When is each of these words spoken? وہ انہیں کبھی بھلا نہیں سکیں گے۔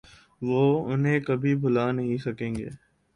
وہ 0.41 0.61
انہیں 0.93 1.19
کبھی 1.19 1.55
بھلا 1.55 1.91
نہیں 1.91 2.17
سکیں 2.17 2.55
گے۔ 2.55 2.69